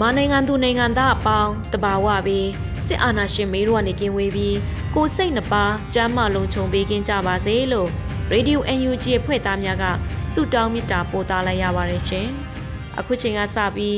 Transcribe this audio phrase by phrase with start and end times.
[0.00, 2.48] မြန်မာနိုင်ငံသူနိုင်ငံသားအပေါင်းတဘာဝပြီး
[2.86, 4.56] စစ်အာဏာရှင်မေးတို့ကနေကင်းဝေးပြီး
[4.94, 7.88] ကိုစိတ်နှပါကျမ်းမာလုံးခြုံပေးကင်းကြပါစေလို့
[8.32, 9.84] Radio UNG ရဲ့ဖွဲ့သားများက
[10.32, 12.26] ဆုတောင်းမေတ္တာပို့သလိုက်ရပါတယ်ရှင်။
[12.98, 13.96] အခုချိန်ကစပြီး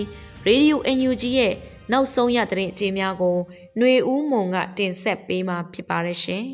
[0.48, 1.55] Radio UNG ရဲ့
[1.93, 3.37] နောက်ဆုံးရသတင်းအကြေများကို
[3.77, 6.45] ຫນွေဦးမုံကတင်ဆက်ပေးမှာဖြစ်ပါတယ်ရှင်။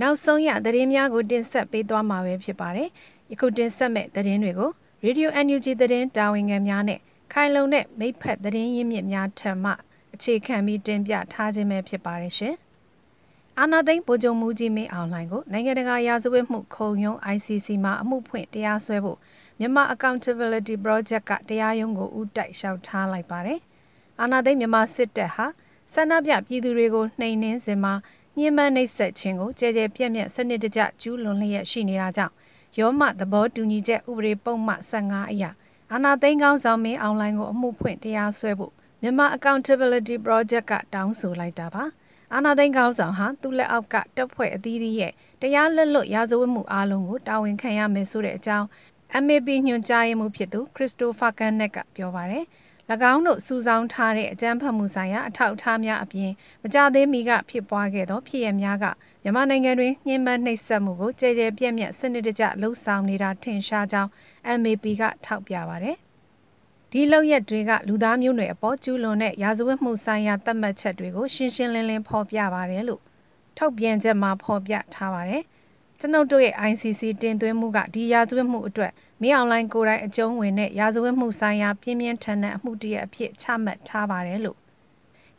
[0.00, 2.88] နောက်ဆုံးရသတင်းများကိုတင်ဆက်ပေးသွားမှာပဲဖြစ်ပါတယ်။
[3.30, 4.72] ယခုတင်ဆက်မဲ့သတင်းတွေကို
[5.06, 7.00] Radio NUG သတင်းတာဝန်ခံများနဲ့
[7.32, 9.70] ခိုင်လုံတဲ့မိဖက်သတင်းရင်းမြစ်များထံမှ
[10.14, 12.54] အခြေခံပြီးတင်ပြထားခြင်းပဲဖြစ်ပါတယ်ရှင်။
[13.58, 19.18] အာနာသိန်းဗိုလ်ချုပ်မူကြီးမင်းအောင်လှိုင်ကိုနိုင်ငံတကာရာဇဝတ်မှုခုံရုံး ICC မှာအမှုဖွင့်တရားစွဲဖို့
[19.58, 23.60] မြန်မာ Accountability Project ကတရားရုံးကိုဥတိုက်လျှောက်ထားလိုက်ပါတယ်။
[24.20, 25.46] အာနာသိန်းမြန်မာစစ်တပ်ဟာ
[25.92, 27.94] ဆန္ဒပြပြည်သူတွေကိုနှိမ်နင်းစင်မှာ
[28.38, 32.34] ညှဉ်းပန်းနှိပ်စက်ခြင်းကိုကြဲကြဲပြန့်ပြန့်စနစ်တကျကျူးလွန်လျက်ရှိနေတာကြောင့်
[32.78, 35.50] ရောမသဘောတူညီချက်ဥပဒေပုံမှန်15အရာ
[35.92, 41.84] အာနာသိန်းကောင်းဆောင်မင်းအွန်လိုင်းကိုအမှုဖွင့်တရားစွဲဖို့မြန်မာ Accountability Project ကတောင်းဆိုလိုက်တာပါ
[42.34, 48.66] အာနာသိန်းကောင်းဆောင်ဟာသူ့လက်အောက်ကတပ်ဖွဲ့အသီးသီးရဲ့တရားလက်လွတ်ရာဇဝတ်မှုအလုံးကိုတာဝန်ခံရမယ်ဆိုတဲ့အကြောင်း
[49.24, 52.44] MAP ညွှန်ကြားရေးမှူးဖြစ်သူခရစ်စတိုဖာကန်နက်ကပြောပါတယ်၎
[53.12, 56.30] င်းတို့စုဆောင်းထားတဲ့အကြမ်းဖက်မှုဆိုင်ရာအထောက်အထားများအပြင်
[56.62, 58.84] မကြသေးမီကဖြစ်ပွားခဲ့သောဖြစ်ရများက
[59.26, 64.10] မြန်မာနိုင်ငံတွင်ညှဉ်းပန်းနှိပ်စက်မှုကိုကြဲကြဲပြန့်ပြန့်စနစ်တကျလှုပ်ဆောင်နေတာထင်ရှားကြောင်း
[64.60, 65.96] MAP ကထောက်ပြပါတယ်။
[66.90, 73.02] ဒီလောက်ရက်တွေကလူသားမျိုးနွယ်အပေါ်ကျူးလွန်တဲ့ရာဇဝတ်မှုဆိုင်ရာသတ်မှတ်ချက်တွေကိုရှင်းရှင်းလင်းလင်းဖော်ပြပါတယ်လို့
[73.58, 75.42] ထုတ်ပြန်ချက်မှာဖော်ပြထားပါတယ်။
[76.00, 78.92] ကျွန်ုပ်တို့ရဲ့ ICC တင်သွင်းမှုကဒီရာဇဝတ်မှုအတွက်
[79.22, 84.58] မင်းအွန်လိုင်းကိုယ်တိုင်အကျုံးဝင်တဲ့ရာဇဝတ်မှုဆိုင်ရာပြင်းပြင်းထန်ထန်အမှုတရအဖြစ်ချမှတ်ထားပါတယ်လို့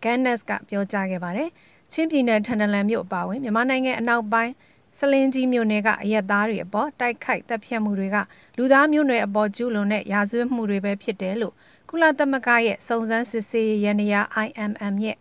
[0.04, 1.50] Gannes ကပြောကြားခဲ့ပါတယ်။
[1.92, 4.54] ချင်းပြည်နယ်ထန်တလန်မြို့အပါအဝင်မြန်မာနိုင်ငံအနောက်ပိုင်း
[5.00, 8.18] စလင်းကြီးမြို့နယ်ကအရက်သားတွေအပေါ်တိုက်ခိုက်တပ်ဖြတ်မှုတွေက
[8.58, 11.54] လူသားမျိုးနွယ်အပေါ်ကျူးလွန်တဲ့ရာဇဝတ်မှုတွေပဲဖြစ်တယ်လို့
[11.90, 15.18] ကုလသမဂ္ဂရဲ့စုံစမ်းစစ်ဆေးရေးရန်ရာ IMM ရဲ့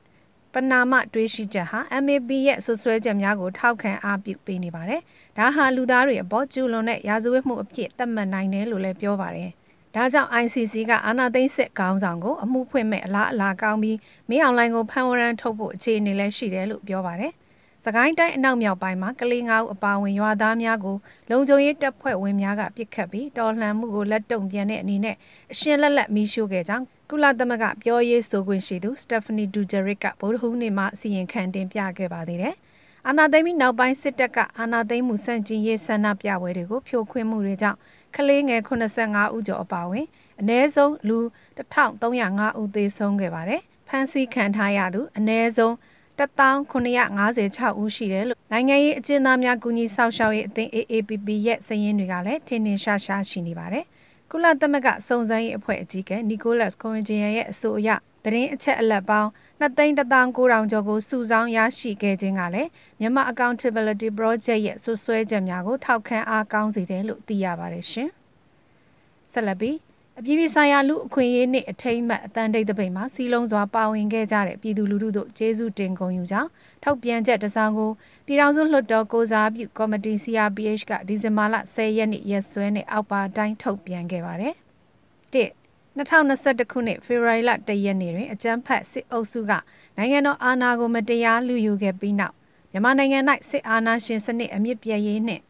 [0.52, 5.00] ပနာမတွေးရှိချက်ဟာ MAP ရဲ့ဆွဆွဲချက်များကိုထောက်ခံအားပြုပေးနေပါတယ်။
[5.38, 9.50] ဒါဟာလူသားတွေအပေါ်ကျူးလွန်တဲ့ရာဇဝတ်မှုအဖြစ်သတ်မှတ်နိုင်တယ်လို့လည်းပြောပါတယ်။
[9.96, 17.32] ဒါကြောင့် ICC ကအာဏာသိမ်းစစ်ခေါင်းဆောင်ကိုအမှုဖွင့်မဲ့အလားအလာကောင်းပြီးမင်းအောင်လိုင်းကိုဖမ်းဝရမ်းထုတ်ဖို့အခြေအနေလည်းရှိတယ်လို့ပြောပါတယ်။
[17.84, 20.96] စကိုင်းတိုင်းအနောက်မြောက်ပိုင်းမှာကလေးငါးဦးအပါအဝင်ရွာသားများကို
[21.30, 25.16] လုံခြုံရေးတပ်ဖွဲ့ဝင်များကပစ်ခတ်ပြီးတော်လှန်မှုကိုလက်တုံပြန်တဲ့အနေနဲ့
[25.52, 32.56] အရှင်းလက်လက်မီးရှို့ခဲ့ကြောင်းကုလသမဂ္ဂပြောရေးဆိုခွင့်ရှိသူစတက်ဖနီဒူဂျရစ်ကဗုဒ္ဓဟူးနေ့မှာအစီရင်ခံတင်ပြခဲ့ပါသေးတယ်။
[33.08, 37.78] အာနာသိမ်းပြီးနောက်ပိုင်းစစ်တပ်ကအာနာသိမ်းမှုစန့်ကျင်ရေးဆန္ဒပြပွဲတွေကိုဖြိုခွင်းမှုတွေကြောင့်
[38.14, 40.06] ကလေးငယ်85ဦးကျော်အပါအဝင်
[40.40, 41.18] အ ਨੇ ဆုံးလူ
[41.58, 45.72] 1305ဦးသေဆုံးခဲ့ပါတယ်။ဖမ်းဆီးခံထားရသူအ ਨੇ ဆုံး
[46.18, 53.84] 1956ဦးရှိတယ်လို့နိုင်ငံရေးအကျဉ်းသားများကူညီဆောက်ရှောက်ရေးအသင်း AAPP ရဲ့စာရင်းတွေကလည်းထင်ထင်ရှားရှားရှိနေပါတယ်။
[54.30, 57.88] ကုလသမဂ္ဂစုံစမ်းရေးအဖွဲ့အကြီးအကဲနီကိုလတ်ကိုရင်ဂျီယန်ရဲ့အဆိုအရ
[58.24, 59.30] သတင်းအချက်အလက်ပေါင်း
[59.60, 62.70] 2,19000ကျော်ကိုစုဆောင်းရရှိခဲ့ခြင်းကလည်း
[63.00, 68.08] မြန်မာ Accountability Project ရဲ့ဆွဆွဲချက်များကိုထောက်ခံအားကောင်းစေတယ်လို့သိရပါတယ်ရှင်။
[69.32, 69.76] ဆက်လက်ပြီး
[70.18, 76.48] အပြည်ပြည်ဆိုင်ရာလူအခွင့်အရေးနှင့်အထိမ့်မှတ်အတန်တိတ်တပိတ်မှာစီလုံးစွာပါဝင်ခဲ့ကြတဲ့ပြည်သူလူထုတို့ကျေးဇူးတင်ဂုဏ်ယူကြောင်း
[76.82, 77.90] ထောက်ပြန်ချက်တစောင်းကို
[78.26, 84.54] ပြည်ထောင်စုလွှတ်တော်ကိုစားပြုကော်မတီ CRPH ကဒီဇင်ဘာလ10ရက်နေ့ရက်စွဲနဲ့အောက်ပါတိုင်းထုတ်ပြန်ခဲ့ပါတယ်။
[85.32, 85.36] ၁
[85.98, 89.52] 2021ခုနှစ်ဖေဖော်ဝါရီလ1ရက်နေ့တွင်အကြမ်းဖက်စစ်အုပ်စုက
[89.96, 92.34] နိုင်ငံတော်အာဏာကိုမတရားလူယူခဲ့ပြီးနောက်
[92.72, 93.18] မြန်မာနိုင်ငံ၌
[93.50, 95.42] စစ်အာဏာရှင်စနစ်အမြင့်ပြည့်ရေးနှင့်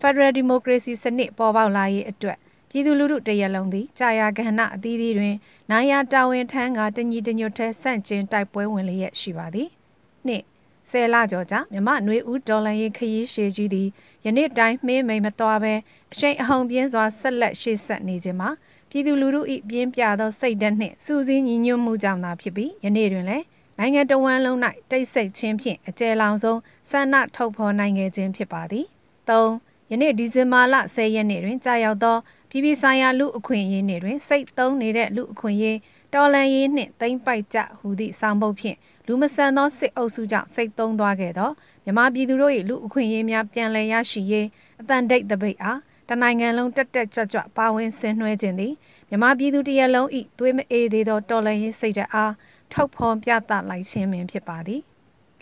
[0.00, 2.38] Federal Democracy စနစ်ပေါ်ပေါက်လာရေးအတွက်
[2.70, 5.34] ပြည်သူလူထုတရက်လုံးသည်ကြာယာကဏ္ဍအသီးသီးတွင်
[5.70, 9.68] နိုင်ရတာဝန်ထမ်းကတညီတညွတ်ထဲဆန့်ကျင်တိုက်ပွဲဝင်လျက်ရှိပါသည်။
[10.26, 10.42] နှစ်
[10.90, 13.88] ဆယ်လကျော်ကြာမြမနွေဦးဒေါ်လာရေးခရီးရှည်ကြီးသည်
[14.26, 15.74] ယနေ့တိုင်းမှေးမိန်မသွားဘဲ
[16.12, 18.50] အရှိန်အဟုန်ပြင်းစွာဆက်လက်ရှေ့ဆက်နေခြင်းမှာ
[18.90, 23.44] ပြည်သူလူထု၏ပြင်းပြသောစိတ်ဓာတ်နှင့်စူးစီးညီညွတ်မှုကြောင့်သာဖြစ်ပြီးယနေ့တွင်လည်း
[23.78, 24.58] နိုင်ငံတော်ဝန်လုံး၌
[24.90, 28.86] တိတ်ဆိတ်ခြင်းဖြင့်အကျယ်လောင်ဆုံးဆန္ဒထုတ်ဖော်နိုင်ခဲ့ခြင်းဖြစ်ပါသည်
[29.28, 32.16] ၃ယနေ့ဒီဇင်ဘာလ10ရက်နေ့တွင်ကြာရောက်သော
[32.50, 35.78] ပြည်ပဆိုင်ရာလူအခွင့်အရေးနေ့တွင်စိတ်သုံးနေတဲ့လူအခွင့်အရေး
[36.14, 38.76] တော်လန်ရေးနှင့်တိမ့်ပိုက်ကြဟူသည့်ဆောင်ပုတ်ဖြင့်
[39.06, 41.50] လူမဆန်သောစစ်အုပ်စုကြောင့်စိတ်သုံးသွားခဲ့သော
[41.84, 44.46] မြမပြည်သူတို့၏လူအခွင့်အရေးများပြန်လည်ရရှိရေး
[44.80, 45.78] အတန်တိတ်တပိတ်အား
[46.08, 48.74] တနိုင်ငံလုံးတက်တက်ကြွကြွပါဝင်ဆင်နွှဲခြင်းသည်
[49.08, 52.32] မြမပြည်သူတရလုံးဤသွေးမအေးသေးသောတော်လှန်ရေးစိတ်ဓာတ်အား
[52.72, 54.80] ထုတ်ဖော်ပြသလိုက်ခြင်းပင်ဖြစ်ပါသည်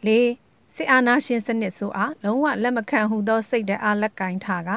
[0.06, 0.10] ၄
[0.74, 4.70] စစ်အာဏာရှင်စနစ်ဆိုအားလုံးဝလက်မခံဟုသောစိတ်ဓာတ်အားလက်ကင်ထားက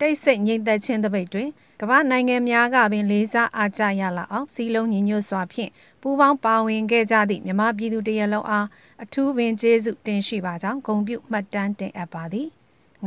[0.00, 1.48] တိတ်ဆိတ်ငြိမ်သက်ခြင်းတပိတ်တွင်
[1.80, 5.70] ကမ္ဘာနိုင်ငံများကပင်လေးစားအားကြရလာအောင်စီလုံးညီညွတ်စွာဖြင့်
[6.00, 8.66] ပူးပေါင်းပါဝင်ခဲ့ကြသည့်မြမပြည်သူတရလုံးအား
[9.02, 12.48] အထူးပင်ကျေးဇူးတင်ရှိပါကြောင်းဂုဏ်ပြုမှတ်တမ်းတင်အပ်ပါသည်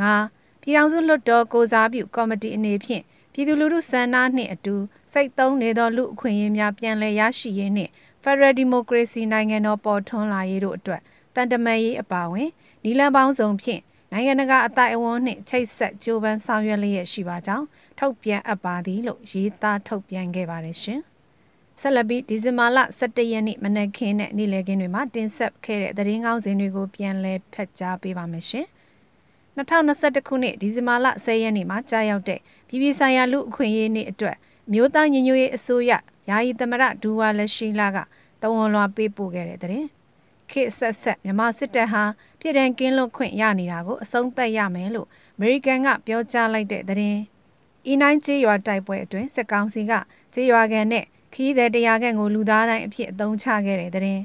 [0.02, 0.04] ၅
[0.70, 4.76] ပြည်ထောင်စုလွှတ်တော်ကိုစားပြုကော်မတီအနေဖြင့်ပြည်သူလူထုစံနာနှင့်အတူ
[5.12, 7.92] စိတ်သုံးနေသောလူအခွင့်အရေးများပြန်လည်ရရှိရေးနှင့်
[8.24, 11.02] Federal Democracy နိုင်ငံတော်ပေါ်ထွန်းလာရေးတို့အတွက်
[11.36, 12.50] တန်တမာရေးအပါအဝင်
[12.84, 13.82] နီလန်ပေါင်းစုံဖြင့်
[14.12, 17.66] နိုင်ငံတကာအတိုင်းအဝန်းနှင့်ချိတ်ဆက်ကြိုးပမ်းဆောင်ရွက်လျက်ရှိပါကြောင်း
[18.00, 21.00] ထုတ်ပြန်အပ်ပါသည်လို့ရေးသားထုတ်ပြန်ခဲ့ပါတယ်ရှင်။
[21.80, 28.68] ဆက်လက်ပြီးဒီဇင်ဘာလ17ရက်နေ့မနက်ခင်းနဲ့နေ့လယ်ခင်းတွေမှာတင်ဆက်ခဲ့တဲ့သတင်းကောင်းစင်တွေကိုပြန်လည်ဖတ်ကြားပေးပါမယ်ရှင်။
[29.60, 34.36] 2021ခုနှစ်ဒီဇင်ဘာလ10ရက်နေ့မှာကြာရောက်တဲ့ပြည်ပဆိုင်ရာလူအခွင့်အရေးနေ့အတွက်
[34.72, 35.92] မြို့သားညီညွတ်ရေးအစိုးရ
[36.30, 37.98] ယာယီသမရဒူဝါလက်ရှိလာက
[38.42, 39.86] တဝန်လွှာပေးပို့ခဲ့တဲ့တဲ့
[40.50, 42.04] ခေတ်ဆက်ဆက်မြမစစ်တပ်ဟာ
[42.40, 47.18] ပြည်ထန်ကင်းလွတ်ခွင့်ရနေတာကိုအဆုံးသတ်ရမယ်လို့အမေရိကန်ကပြောကြားလိုက်တဲ့တဲ့
[47.88, 49.94] အီနိုင်ကျေးရွာတိုက်ပွဲအတွင်းစစ်ကောင်စီက
[50.34, 54.20] ကျေးရွာကန်နဲ့ခီးတဲ့တရားကန်ကိုလူသားတိုင်းအဖြစ်အသုံးချခဲ့တဲ့တဲ့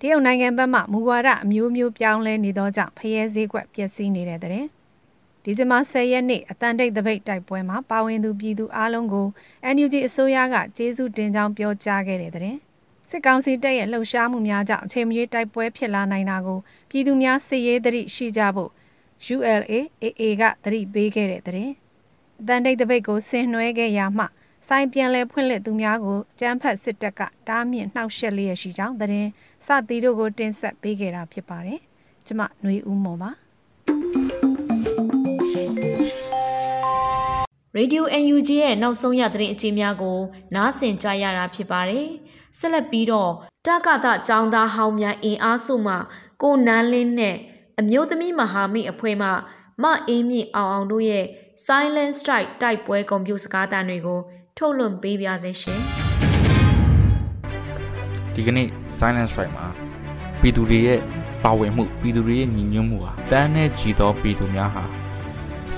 [0.00, 4.52] တရုတ်နိုင်ငံဘက်မှမူဝါဒအမျိုးမျိုးပြောင်းလဲနေသောကြောင့်ဖျဲစည်းကွက်ပျက်စီးနေတဲ့တဲ့
[5.42, 9.26] ဒီဇင်ဘာ10ရက်နေ့အတန်တိတ်တပိတ်တိုက်ပွဲမှာပါဝင်သူပြည်သူအလုံးကို
[9.74, 12.56] NUG အစိုးရကကျေးဇူးတင်ကြောင်းပြောကြားခဲ့တဲ့တဲ့
[13.10, 16.58] စစ်ကောင်စီတပ်ရဲ့လှုပ်ရှားမှုများကြောင့်အချိန်မရွေးတိုက်ပွဲဖြစ်လာနိုင်တာကို
[16.90, 18.70] ပြည်သူများစစ်ရေးသတိရှိကြဖို့
[19.34, 19.72] ULA
[20.02, 21.70] AA ကသတိပေးခဲ့တဲ့တဲ့
[22.40, 24.24] အတန်တိတ်တပိတ်ကိုဆင်နွှဲခဲ့ရမှ
[24.68, 29.30] စိုင်းပြန်လဲဖွင့်လှစ်သူများကိုကျန်းဖတ်စစ်တပ်ကတားမြစ်နှောက်ယှက်လျက်ရှိကြောင်းသတင်း
[29.65, 31.79] စသီတို့ကိုတင်ဆက်ပေးခဲ့တာဖြစ်ပါတယ်။
[32.27, 33.31] ကျမຫນွေဦးမော်ပါ
[37.77, 38.03] Radio
[38.33, 40.19] UNG ရဲ့နောက်ဆုံးရသတင်းအကျဉ်းများကို
[40.55, 42.05] နားဆင်ကြရတာဖြစ်ပါတယ်။
[42.59, 43.31] ဆက်လက်ပြီးတော့
[43.67, 45.95] တက္ကသចောင်းသားဟောင်းများအင်အားစုမှ
[46.41, 47.35] ကိုနန်းလင်းနဲ့
[47.79, 49.29] အမျိုးသမီးမဟာမိတ်အဖွဲ့မှ
[49.83, 51.25] မအင်းမြင့်အောင်အောင်တို့ရဲ့
[51.65, 54.19] Silent Strike တိုက်ပွဲကွန်ပျူတာစကားသံတွေကို
[54.57, 55.79] ထုတ်လွှင့်ပေးပါစေရှင်။
[58.35, 58.67] ဒီကနေ့
[58.98, 59.66] Silent Strike မှာ
[60.40, 60.98] ပြည်သူတွေရဲ့
[61.44, 64.84] ပါဝင်မှုပြည်သူတွေရဲ့ညီညွတ်မှုဟာတန်းနဲ့ကြည်သောပြည်သူများဟာ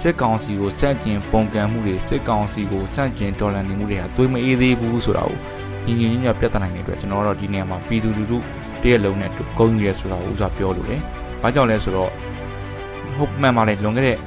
[0.01, 5.39] စစ်ကောင်စီကိုစန့်ကျင်ပုံကံမှုတွေစစ်ကောင်စီကိုစန့်ကျင်ဒေါ်လာနေမှုတွေဟာသွေးမအေးသေးဘူးဆိုတာကို
[5.87, 8.39] ညီညီညွတ်ညွတ်ပြသနိုင်တဲ့အတွက်ကျွန်တော်တို့ဒီနေရာမှာပြည်သူလူထု
[8.83, 11.01] တရက်လုံးနဲ့ဂုဏ်ယူရဲဆိုတာကိုဥစားပြောလို့တယ်။
[11.43, 12.11] ဘာကြောင့်လဲဆိုတော့
[13.17, 14.19] ဟုတ်မှန်ပါလေလွန်ခဲ့တဲ့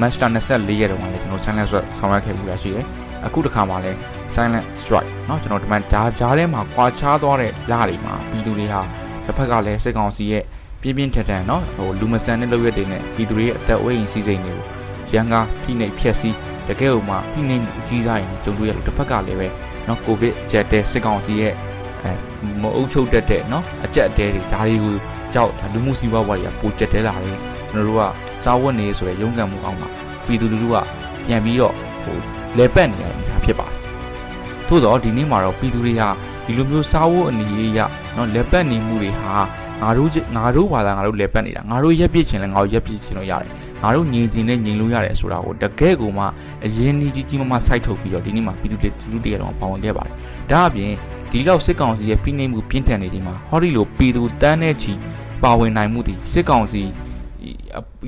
[0.00, 2.84] Master 24ရက်တုန်းကလည်းကျွန်တော် silent strike ဆောင်ရွက်ခဲ့မှုရရှိတယ်။
[3.26, 3.98] အခုတစ်ခါမှလည်း
[4.33, 8.81] silent strike เนาะကျွန်တော်ဒီမှာဒါကြားထဲမှာကွာခြားသွားတဲ့လတွေမှာပြည်သူတွေဟာ
[9.25, 10.43] တစ်ဖက်ကလည်းစစ်ကောင်စီရဲ့
[10.81, 14.65] ပြင်းပြင်းထန်ထန်เนาะဟိုလူမဆန်တဲ့လုပ်ရက်တွေနဲ့ပြည်သူတွေရဲ့အသက်အိုးအိမ်စီးစိမ်တွေကို
[15.13, 16.35] ရန်ကားဖိနှိပ်ဖျက်ဆီး
[16.67, 19.47] တကယ်ဥမှာဖိနှိပ်အကြီးစားရင်ကြုံတွေ့ရလို့တစ်ဖက်ကလည်းပဲ
[19.85, 21.53] เนาะကိုဗစ်ဂျက်တဲ့စစ်ကောင်စီရဲ့
[22.03, 22.11] အဲ
[22.61, 24.95] မအုပ်ချုပ်တတ်တဲ့เนาะအကြက်အတဲတွေဒါတွေကို
[25.33, 27.37] ကြောက်လူမှုစီးပွားဘဝတွေကပိုကျက်တဲလာတယ်
[27.71, 28.03] ကျွန်တော်တို့က
[28.43, 29.89] စားဝတ်နေဆိုရယ်ရုန်းကန်မှုအောက်မှာ
[30.25, 30.75] ပြည်သူလူထုက
[31.27, 32.17] ပြန်ပြီးတော့ဟို
[32.57, 33.80] လဲပတ်နေရတာဖြစ်ပါတယ်
[34.72, 36.08] ထို့တော့ဒီနေ့မှာတော့ပြည်သူတွေဟာ
[36.44, 37.44] ဒီလိုမျိုးစားဝတ်အနေ
[37.76, 37.78] ရ
[38.16, 39.34] နော်လက်ပတ်နေမှုတွေဟာ
[39.82, 43.50] ငါတို့ငါတို့ဘာသာငါတို့လက်ပတ်နေတာငါတို့ရက်ပြစ်ချင်လဲငါတို့ရက်ပြစ်ချင်လို့ရတယ်
[43.82, 46.24] ငါတို့ညီတင်နဲ့ညီလို့ရတယ်ဆိုတာကိုတကယ်ကိုမှ
[46.64, 50.14] အရင်ကြီးကြီးမားမားစိုက်ထုတ်ပြီးတော့ဒီနေ့မှာပြည်သူတွေသူတို့တရတော်ပေါဝင်ခဲ့ပါတယ်
[50.50, 50.90] ဒါအပြင်
[51.30, 54.92] ဒီလောက်စစ်ကောင်စီရဲ့ဖိနှိပ်မှုပြင်းထန်နေချိန်မှာဟောဒီလိုပြည်သူတန်းတဲ့ချီ
[55.42, 56.82] ပါဝင်နိုင်မှုဒီစစ်ကောင်စီ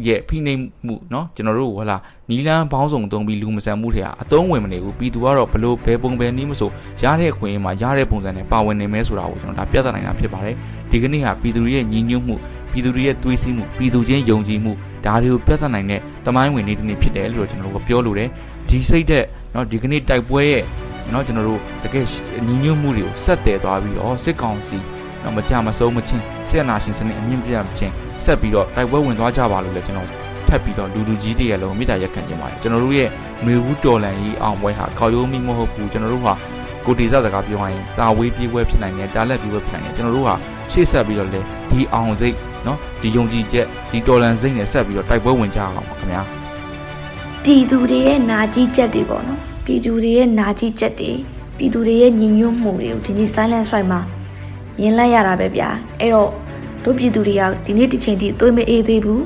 [0.07, 1.98] ရဲ့ဖိနှိပ်မှုเนาะကျွန်တော်တို့ဟလာ
[2.29, 6.69] နီလန်းဘောင်းဆောင်သုံးပြီးလူမဆန်မှုတွေဟာအတုံးဝင်မနေဘူးပြည်သူကတော့ဘလို့ဘယ်ပုံပဲနည်းမဆို
[7.03, 10.55] ရတဲ့ခွင့်မှာရတဲ့ပုံစံနဲ့ပါဝင်နေမဲဆိုတာကိုကျွန်တော်ဒါပြသနိုင်တာဖြစ်ပါတယ်
[10.91, 12.36] ဒီကနေ့ဟာပြည်သူရဲ့ညီညွတ်မှု
[12.71, 14.71] ပြည်သူရဲ့သွေးစည်းမှုပြည်သူချင်းယုံကြည်မှု
[15.05, 18.29] ဒါတွေကိုပြသနိုင်တဲ့တမိုင်းဝင်နေ့တစ်နေ့ဖြစ်တယ်လို့ကျွန်တော်တို့ပြောလို့တယ်
[18.69, 20.63] ဒီစိတ်တဲ့เนาะဒီကနေ့တိုက်ပွဲရဲ့
[21.12, 22.05] เนาะကျွန်တော်တို့တကယ်
[22.48, 24.77] ညီညွတ်မှုတွေကိုဆက်တည်သွားပြီးတော့စစ်ကောင်စီ
[25.24, 27.93] တော့မကြမဆုံးမချင်းစစ်အာဏာရှင်စနစ်အမြင့်ပြတ်ခြင်း
[28.25, 30.09] ဆက်ပြီးတော့တိုက်ပွဲဝင်သွားကြပါလို့လည်းကျွန်တော်
[30.49, 33.09] ထပ်ပြီးတော့လူလူကြီးတွေရဲ့လုံးမေတ္တာရက်ခံခြင်းပါတယ်ကျွန်တော်တို့ရဲ့
[33.44, 36.35] မေဘူးတော်လန်ကြီးအောင်ပွဲဟာခေါရိုးမိမဟုတ်ဘူးကျွန်တော်တို့ဟာ
[36.87, 40.35] ကိုတီစစကားပြောရရင်တာဝေးပြေးပွဲဖြစ်နိုင်တယ်တာလက်ပြေးပွဲဖြစ်နိုင်တယ်ကျွန်တော်တို့ဟာ
[40.73, 41.40] ရှေ့ဆက်ပြီးတော့လေ
[41.71, 46.23] ဒီအောင်စိတ်နော်ဒီယုံကြည်ချက်ဒီတော်လန်စိတ်နဲ့ဆက်ပြီးတော့တိုက်ပွဲဝင်ကြအောင်ပါခင်ဗျာ
[47.44, 51.11] ပြည်သူတွေရဲ့နာကြီးချက်တွေပေါ့နော်ပြည်သူတွေရဲ့နာကြီးချက်တွေ
[51.56, 54.00] ပြည်သူတွေရဲ့ညီညွတ်မှုတွေကိုဒီနေ့ silent strike မှာ
[54.78, 55.68] မြင်လိုက်ရတာပဲဗျာ
[56.00, 56.30] အဲ့တော့
[56.84, 59.24] တို့ပြည်သူတွေကဒီနေ့ဒီချိန်ထိအသွေးမအေးသေးဘူး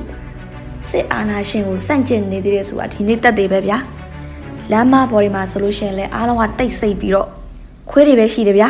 [0.89, 3.77] စစ်အာဏာရှင်ကိုစန့်ကျင်နေသေးတယ်ဆိုတာဒီနေ့တက်သေးပဲဗျာ
[4.71, 7.27] လမ်းမပေါ်ဒီမှာဆိုလို့ရှိရင်လည်းအားလုံးကတိတ်ဆိတ်ပြီးတော့
[7.89, 8.69] ခွေးတွေပဲရှိတယ်ဗျာ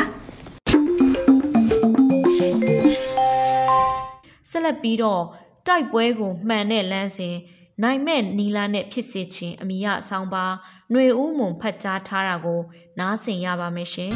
[4.50, 5.22] ဆက်လက်ပြီးတော့
[5.67, 7.36] တိုက်ပွဲကိုမှန်တဲ့လမ်းစဉ်
[7.84, 10.46] နိုင်မဲ့နီလာနဲ့ဖြစ်စေခြင်းအမိရအဆောင်ပါ
[10.91, 12.62] ຫນွေဦးမုံဖတ်ကြားထားတာကို
[13.00, 14.12] နားဆင်ရပါမယ်ရှင်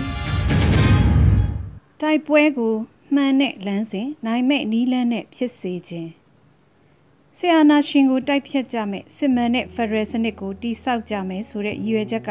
[2.01, 2.73] တိုက်ပွဲကို
[3.15, 6.09] မှန်တဲ့လမ်းစဉ်နိုင်မဲ့နီလန်းနဲ့ဖြစ်စေခြင်း
[7.37, 12.29] ဆီယနာရှင်ကိုတိုက်ဖြတ်ကြမယ်စစ်မှန်တဲ့ဖက်ဒရယ်စနစ်ကိုတိဆောက်ကြမယ်ဆိုတဲ့ရည်ရွယ်ချက်က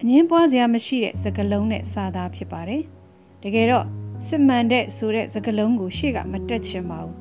[0.00, 2.82] အငင်းပွားစရာမရှိတဲ့စကလုံးနဲ့စာသားဖြစ်ပါတယ်
[3.42, 3.86] တကယ်တော့
[4.26, 7.14] စစ်မှန်တဲ့ဆိုတဲ့စကလုံးကိုရှေ့ကမတက်ချင်ပါဘူး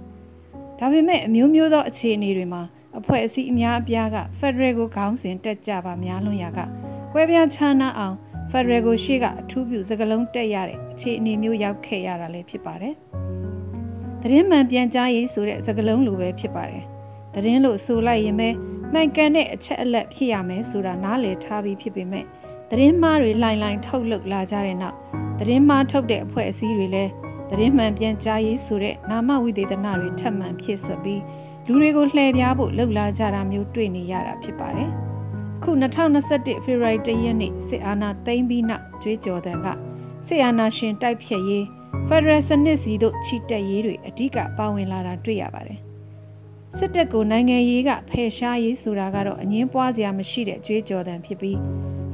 [0.79, 2.61] ဒါပေမဲ့အမျိုးမျိုးသောအခြေအနေတွေမှာ
[2.99, 6.59] အဖွဲ့အစည်းအများအပြားကဖက်ဒရယ်ကိုခေါင်းစဉ်တက်ကြပါများလွန်ရာက
[7.13, 8.15] ကွဲပြားခြားနားအောင်
[8.57, 12.93] ဖက်ဒရယ်ကိုရှေ့ကအထူးပြုစကလုံးတက်ရတဲ့အခြေအနေမျိုးရောက်ခဲ့ရတာလည်းဖြစ်ပါတယ်။
[14.21, 16.83] သတင်းမှန်ပြန်ကြားရေးဆိုတဲ့စကလုံးလိုပဲဖြစ်ပါတယ်။
[17.33, 18.49] သတင်းလို့ဆိုလိုက်ရင်ပဲ
[18.93, 22.25] မှန်ကန်တဲ့အချက်အလက်ဖြစ်ရမယ်ဆိုတာနားလည်ထားပြီးဖြစ်ပေမဲ့
[22.69, 24.97] သတင်းမှားတွေလိုင်လိုင်ထုတ်လုပ်လာကြတဲ့နောက်
[25.39, 27.11] သတင်းမှားထုတ်တဲ့အဖွဲ့အစည်းတွေလည်း
[27.49, 31.21] သတင်းမှန်ပြန်ကြားရေးဆိုတဲ့နာမဝိသေသနတွေထပ်မံဖြစ်ဆွပြီး
[31.67, 34.91] လူတွေကိုလှည့်ပြားဖို့လှုပ်လာကြတာမျိုးတွေ့နေရတာဖြစ်ပါတယ်။
[35.63, 39.67] ခု2021ဖေဖော်ဝါရီလရက်နေ့စစ်အာဏာသိမ်းပြီးနောက်ကြွေးကြော်တဲ့က
[40.27, 41.65] စစ်အာဏာရှင်တိုက်ဖြတ်ရေး
[42.07, 45.79] ဖက်ဒရယ်စနစ်စီတို့ချီတက်ရေးတွေအ धिक ပါဝင်လာတာတွေ့ရပါတယ်။
[46.77, 51.59] စစ်တပ်ကိုနိုင်ငံရေးကဖယ်ရှားရေးဆိုတာကတော့အငင်းပွားစရာမရှိတဲ့ကြွေးကြော်သံဖြစ်ပြီး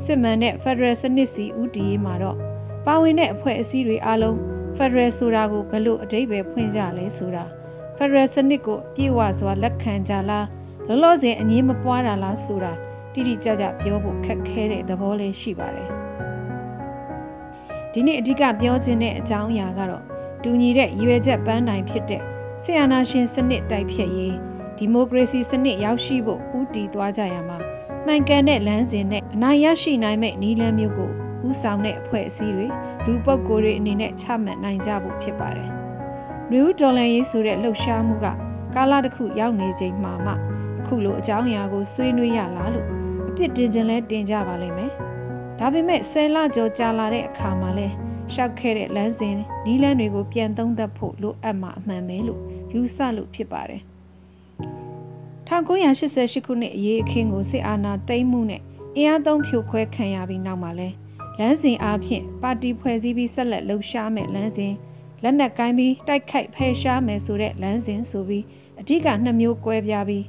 [0.04, 2.38] စစ်မှန်တဲ့ဖက်ဒရယ်စနစ်စီဦးတည်ရေးမှာတော့
[2.86, 4.38] ပါဝင်တဲ့အဖွဲ့အစည်းတွေအားလုံး
[4.76, 7.44] ဖက်ဒရယ်ဆိုတာကိုဘယ်လိုအတိတ်ပဲဖွင့်ကြလဲဆိုတာ
[7.98, 10.48] ဖက်ဒရယ်စနစ်ကိုပြေဝစွာလက်ခံကြလား
[10.88, 12.74] လောလောဆယ်အငင်းမပွားတာလားဆိုတာ
[13.14, 15.90] တိတိကျကျပြောဖို့ခက်ခဲတဲ့သဘောလေးရှိပါတယ်
[17.92, 20.04] ဒီနေ့အဓိကပြောခြင်းတဲ့အကြောင်းအရာကတော့
[20.44, 22.22] တူညီတဲ့ရည်ရွယ်ချက်ပန်းတိုင်ဖြစ်တဲ့
[22.64, 24.36] ဆီယနာရှင်စနစ်တိုက်ဖြတ်ရေး
[24.78, 27.58] ဒီမိုကရေစီစနစ်ရောက်ရှိဖို့ဦးတည်သွားကြရမှာ
[28.06, 31.12] မှန်ကန်တဲ့လမ်းစဉ်နဲ့အနိုင်ရရှိနိုင်မဲ့နည်းလမ်းမျိုးကို
[31.48, 32.68] ဦးဆောင်တဲ့အဖွဲ့အစည်းတွေ
[33.06, 35.70] လူပုဂ္ဂိုလ်တွေအနေနဲ့ချမှတ်နိုင်ကြဖို့ဖြစ်ပါတယ်။
[36.52, 38.28] နယူးဒေါ်လန်ရေးဆိုတဲ့လှုပ်ရှားမှုက
[38.76, 40.34] ကာလတစ်ခုရောက်နေချိန်မှာမှ
[40.80, 43.01] အခုလိုအကြောင်းအရာကိုဆွေးနွေးရလားလို့
[43.32, 44.92] အပြစ်တင်ခြင်းလဲတင်ကြပါလိမ့်မယ်။
[45.60, 47.88] ဒါပေမဲ့ဆယ်လကျော်ကြာလာတဲ့အခါမှာလဲ
[48.34, 49.36] ရှောက်ခဲ့တဲ့လမ်းစဉ်
[49.66, 52.42] နီးလန်းတွေကိုပြန်သုံးသပ်ဖို့လိုအပ်မှာအမှန်ပဲလို့
[52.74, 53.82] ယူဆလို့ဖြစ်ပါတယ်။
[55.48, 58.62] 1988ခုနှစ်အရေးအခင်းကိုစစ်အာဏာသိမ်းမှုနဲ့
[58.96, 60.90] အင်အားသုံးဖြိုခွဲခံရပြီးနောက်မှာလဲ
[61.40, 64.74] လမ်းစဉ်အားဖြင့်ပါတီဖွဲ့စည်းပြီးဆက်လက်လှုပ်ရှားမယ်လမ်းစဉ်
[65.24, 68.44] လက်နက်ကိုင်းပြီးတိုက်ခိုက်ဖယ်ရှားမယ်ဆိုတဲ့လမ်းစဉ်ဆိုပြီး
[68.80, 70.24] အဓိကနှစ်မျိုးကွဲပြားပြီး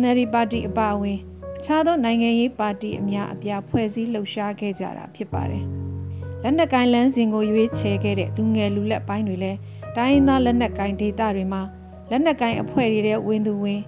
[0.00, 1.33] NLD ပါတီအပါအဝင်အ
[1.64, 5.64] ခြားသောနိုင်ငံရေးပါတီအများအပြားဖွဲ့စည်းလှုပ်ရှားခဲ့ကြတာဖြစ်ပါတယ်။
[6.42, 9.58] လက်နက်ကိုင်းလမ်းစဉ်ကိုရွေးချယ်ခဲ့တဲ့လူငယ်လူလက်ပိုင်းတွေလည်း
[9.96, 11.62] တိုင်းရင်းသားလက်နက်ကိုင်းဒေသတွေမှာ
[12.10, 13.80] လက်နက်ကိုင်းအဖွဲ့တွေတဲ့ဝင်သူဝင်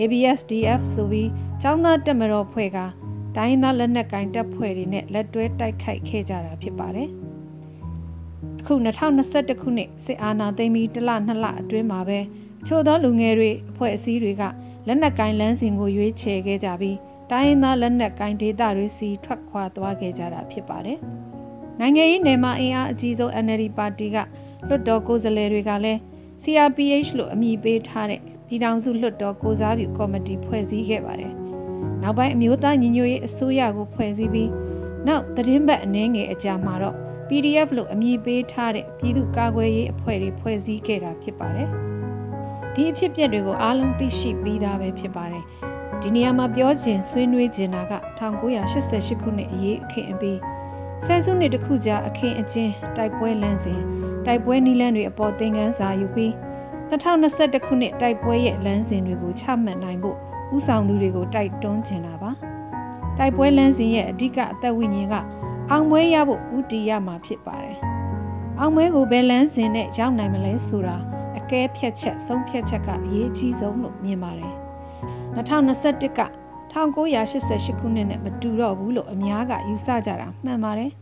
[0.00, 1.30] ABSDF ဆိုပြီး
[1.62, 2.78] ចောင်းသားတက်မတော်ဖွဲ့က
[3.36, 7.08] တိုင်းသားလက်နက်ကင်တပ်ဖွဲ့တွေနဲ့လက်တွဲတိုက်ခိုက်ခဲ့ကြတာဖြစ်ပါတယ်။
[8.60, 12.18] အခု2021ခုနှစ်စစ်အာဏာသိမ်းပြီးတစ်လနှစ်လအတွင်းမှာပဲ
[12.60, 14.42] အချို့သောလူငယ်တွေအဖွဲ့အစည်းတွေက
[14.86, 16.98] လက်နက်ကင်လမ်းစဉ်ကိုရွေးချယ်ခဲ့ကြပြီး
[17.30, 20.98] တိုင်းသားလက်နက်ကင်ဒေသတွေစီထွက်ခွာသွားခဲ့ကြတာဖြစ်ပါတယ်။
[21.80, 24.16] နိုင်ငံရေးနယ်မှာအင်အားအကြီးဆုံး NLD ပါတီက
[24.68, 26.00] လွှတ်တော်ကိုယ်စားလှယ်တွေကလည်း
[26.42, 31.32] CRPH လို့အမည်ပေးထားတဲ့ပြည်ထောင်စုလွှတ်တော်ကိုစားပြုကော်မတီဖွဲ့စည်းခဲ့ပါတယ်။
[32.02, 34.50] နောက်ပိုင်းအမျိုးသားညီညွတ်ရေးအစိုးရကိုဖွဲ့စည်းပြီး
[35.06, 36.96] နောက်သတင်းပတ်အနှဲငယ်အကြာမှာတော့
[37.28, 41.68] PDF လို့အမည်ပေးထားတဲ့ပြည်သူ့ကာကွယ်ရေးအဖွဲ့တွေဖွဲ့စည်းခဲ့တာဖြစ်ပါတယ်။
[42.74, 45.44] ဒီအဖြစ်အပျက်တွေကိုအားလုံးသိရှိပြီးသားပဲဖြစ်ပါတယ်။
[46.02, 47.94] ဒီနေရာမှာပြောချင်ဆွေးနွေးချင်တာက
[48.58, 50.38] 1988ခုနှစ်အရေးအခင်းအပြီး
[51.04, 53.80] ဆယ်စုနှစ်တစ်ခုကြာအခင်းအကျင်းတိုက်ပွဲလမ်းစဉ်
[54.26, 56.32] တိုက်ပွဲနီးလန်းတွေအပေါ်သင်ခန်းစာယူပြီး
[56.90, 60.16] 2021ခုနှစ်တိုက်ပွဲရဲ့လမ်းစဉ်တွေကိုချမှတ်နိုင်ဖို့
[60.56, 62.30] ဥဆောင်သူတွေကိုတိုက်တွန်းချင်တာပါ
[63.18, 65.14] တိုက်ပွဲလမ်းစဉ်ရဲ့အဓိကအသက်ဝိညာဉ်က
[65.70, 67.76] အောင်ပွဲရဖို့ဥတီရမှာဖြစ်ပါတယ်
[68.60, 70.96] အောင်ပွဲကိုဘယ်လမ်းစဉ်နဲ့ရောက်နိုင်မလဲဆိုတာ
[71.38, 74.63] အကဲဖြတ်ချက်ဆုံးဖြတ်ချက်ကအရေးကြီးဆုံးလို့မြင်ပါတယ်
[75.36, 76.20] 2021က
[76.72, 80.92] 1988ခုနှစ်နဲ့မတူတော့ဘူးလို့အများကယူဆကြတာမှန်ပါတယ်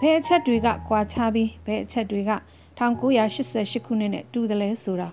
[0.00, 2.32] ဘယ်အချက်တွေကကွာခြားပြီးဘယ်အချက်တွေက
[2.78, 5.08] 1988ခုနှစ်နဲ့တူတယ်လဲဆိုတာ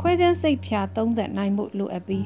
[0.00, 2.24] ခွဲခြမ်းစိတ်ဖြာသုံးသပ်နိုင်ဖို့လိုအပ်ပြီး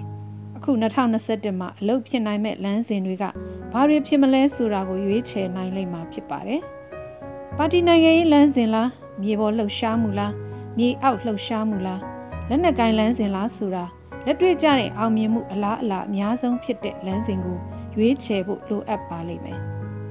[0.57, 3.25] အခု2021မှာအလုပ်ဖြစ်နိုင်မဲ့လမ်းစဉ်တွေက
[3.73, 6.61] ဘာတွေဖြစ်မလဲဆိုတာကိုရွေးချယ်နိုင်လိမ့်မှာဖြစ်ပါတယ်။
[7.57, 8.91] ပါတီနိုင်ငံရေးလမ်းစဉ်လား
[9.23, 10.33] မြေပေါ်လှုပ်ရှားမှုလား
[10.79, 12.01] မြေအောက်လှုပ်ရှားမှုလား
[12.49, 13.85] လက်နက်ကင်လန်းစဉ်လားဆိုတာ
[14.25, 17.59] လက်တွေ့ကျတဲ့အောင်မြင်မှုအလားအလာအများဆုံးဖြစ်တဲ့လမ်းစဉ်ကို
[17.97, 19.61] ရွေးချယ်ဖို့လိုအပ်ပါလိမ့်မယ်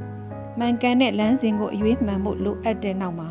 [0.57, 3.29] ။မှန်ကန်တဲ့လမ်းစဉ်ကိုအရွေးမှန်ဖို့လိုအပ်တဲ့နောက်မှာ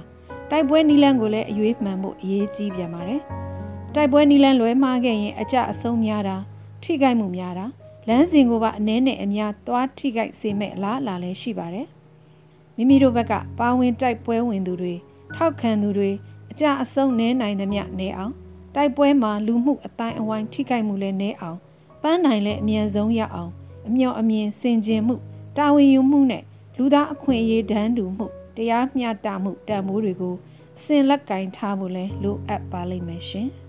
[0.50, 3.20] တိုက်ပွဲနီလန်းကိုလည်းအရွေးမှန်ဖို့အရေးကြီးပြန်ပါတယ်။
[3.94, 6.36] တိုက်ပွဲနီလန်းလွဲမှားခဲ့ရင်အကြအဆုံးများတာ
[6.82, 7.66] ထိခိုက်မှုများတာ
[8.08, 11.86] လမ်းစဉ်ကိုပါအနည်းနဲ့အများသွားထိခိုက်စေမဲ့အလားအလာလည်းရှိပါတယ်။
[12.76, 14.94] မိမိတို့ဘက်ကပါဝင်တိုက်ပွဲဝင်သူတွေ
[15.34, 16.10] ထောက်ခံသူတွေ
[16.50, 18.34] အကြအဆုံးနည်းနိုင်သမျှနည်းအောင်
[18.76, 21.58] တိုက်ပွဲမှာလူမှုအတိုင်းအဝိုင်းထိခိုက်မှုလည်းနည်းအောင်
[22.02, 23.52] ပန်းနိုင်လည်းအမြန်ဆုံးရအောင်
[23.86, 25.16] အမျှော်အမြင်စင်ကြင်မှု
[25.56, 26.42] တာဝန်ယူမှုနဲ့
[26.76, 30.34] လူသားအခွင့်အရေးတန်းတူမှုတရားမျှတမှုတန်ဖိုးတွေကို
[30.76, 33.48] အစဉ်လက်ကင်ထားဖို့လဲလိုအပ်ပါလိမ့်မယ်ရှင်။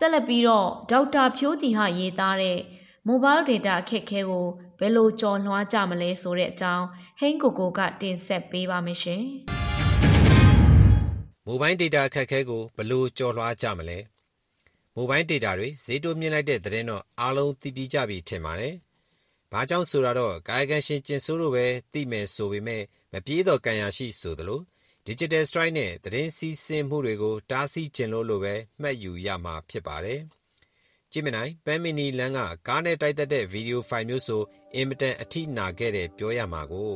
[0.00, 2.58] ဆက်လက်ပြီးတော့ဒေါက်တာဖြိုးတီဟာရေးသားတဲ့
[3.10, 4.44] mobile data အခက်အခဲကို
[4.80, 6.84] ဘယ်လိုကျော်လွှားကြမလဲဆိုတဲ့အကြောင်း
[7.18, 9.22] ဟိန်းကိုကိုကတင်ဆက်ပေးပါမယ်ရှင်။
[11.48, 13.98] mobile data အခက်အခဲကိုဘယ်လိုကျော်လွှားကြမလဲ။
[14.96, 18.74] mobile data တွေဈေးတိုးမြင့်လိုက်တဲ့သတင်းတော့အားလုံးသိပြီးကြပြီထင်ပါတယ်။
[19.52, 24.60] ဘာကြောင့်ဆိုတော့ကာယကံရှင်ကျင်ဆိုးတို့ပဲသိမယ်ဆိုပေမဲ့မပြေးတော့ကံရရှိဆိုသလို
[25.06, 30.20] Digital Strike နဲ့သတင်းစီးဆင်းမှုတွေကိုတားဆီးကျင်လို့လို့ပဲမှတ်ယူရမှာဖြစ်ပါတယ်။
[31.12, 32.38] ကြည့်မနိုင်ပန်းမီနီလန်းက
[32.68, 34.42] ကားနဲ့တိုက်သက်တဲ့ဗီဒီယိုဖိုင်မျိုးဆို
[34.74, 36.92] အင်မတန်အထိနာခဲ့တယ်ပြောရမှာကို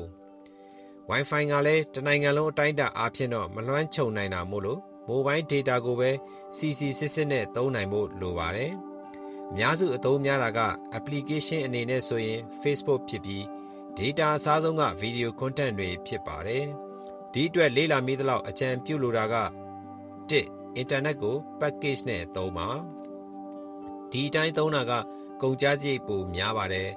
[1.10, 6.10] Wi-Fi ကလည်းတနိုင်ငံလုံးအတိုင်းအတာအားဖြင့်တော့မလွှမ်းခြုံနိုင်တာမို့လို့ mobile data ကိုပဲ
[6.56, 8.72] CC စစ်စစ်နဲ့သုံးနိုင်ဖို့လိုပါတယ်။
[9.50, 10.60] အများစုအသုံးများတာက
[10.98, 13.42] application အနေနဲ့ဆိုရင် Facebook ဖြစ်ပြီး
[13.98, 16.64] data အစားဆုံးက video content တွေဖြစ်ပါတယ်။
[17.32, 19.36] ဒီအတွက်လေးလာမိသလောက်အကြံပြုလိုတာက
[20.28, 22.68] 1 internet ကို package နဲ့သုံးပါ
[24.14, 24.92] ဒီအတိုင်းသုံးတာက
[25.42, 26.90] ကုန်ကျစရိတ်ပိုများပါတယ်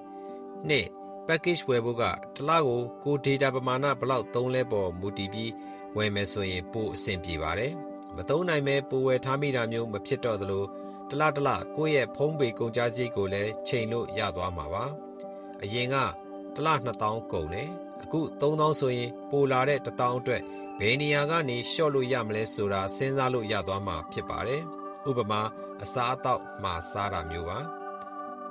[0.70, 2.04] 2 package ဝယ်ဖို့က
[2.36, 5.52] တစ်လကိုကို data ပမာဏဘလောက်သုံးလဲပေါ်မူတည်ပြီး
[5.98, 7.74] ဝယ်မယ်ဆိုရင်ပိုအဆင်ပြေပါတယ်
[8.16, 10.64] မသုံးနိုင်မဲ့ပိုဝယ်ထားမိတာမျိုးမဖြစ်တော့သလို
[11.10, 14.86] တလတလကိုယ့်ရဲ့ဖုံးပေကုန်ကျစရိတ်ကိုလည်းချိန်လို့ရသွားမှာပါ
[15.64, 15.96] အရင်က
[16.56, 17.70] တလ2000ကုန်တယ်
[18.04, 20.42] အခု3000ဆိုရင်ပိုလာတဲ့1000အတွက်
[20.80, 24.64] ဘယ်နေရာကနေရှော့လို့ရမလဲဆိုတာစဉ်းစားလို့ရသွားမှာဖြစ်ပါတယ်
[25.10, 25.42] ဥပမာ
[25.84, 27.60] အစားအသောက်မှာစားတာမျိုးပါ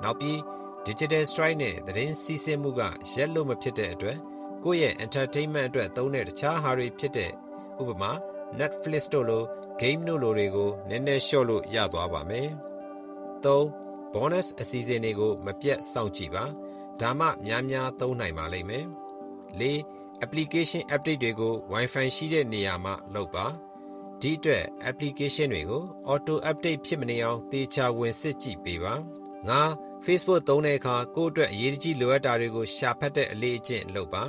[0.03, 0.37] နောက်ပြီး
[0.85, 2.81] digital strike နဲ့သတင်းစီးဆင်းမှုက
[3.13, 4.17] ရက်လို့မဖြစ်တဲ့အတွက်
[4.63, 7.31] ကိုယ့်ရဲ့ entertainment အတွက်သုံးတဲ့တခြားဟာတွေဖြစ်တဲ့
[7.81, 8.11] ဥပမာ
[8.59, 9.43] Netflix တို့လို
[9.81, 12.49] game တို့လိုတွေကိုနည်းနည်းလျှော့လို့ရသွားပါမယ်
[13.43, 16.45] 3 bonus အစီအစဉ်တွေကိုမပြတ်စောင့်ကြည့်ပါ
[17.01, 18.85] ဒါမှများများသုံးနိုင်ပါလိမ့်မယ်
[19.59, 19.63] ၄
[20.25, 23.45] application update တွေကို Wi-Fi ရှိတဲ့နေရာမှာလုပ်ပါ
[24.21, 28.93] ဒီအတွက် application တွေကို auto update ဖြစ်မနေအောင်တေချာဝင်စစ်ကြည့်ပေးပါ
[29.49, 29.61] ငါ
[30.05, 34.23] Facebook သုံးတဲ့အခါကိုယ့်အတွက်အရေးကြီးလိုအပ်တာတွေကိုရှာဖတ်တဲ့အလေးအကျင့်လုပ်ပါ